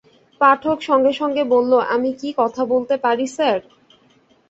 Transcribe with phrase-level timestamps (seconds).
[0.41, 3.59] পাঠক সঙ্গে সঙ্গে বলল, আমি কি কথা বলতে পারি স্যার?